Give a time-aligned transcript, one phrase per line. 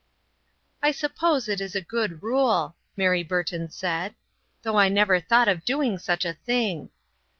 [0.81, 4.15] "I suppose it is a good rule," Mary Burton said,
[4.63, 6.89] "though I never thought of doing such a thing.